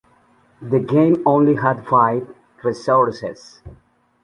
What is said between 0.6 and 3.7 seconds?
The game only had five resources.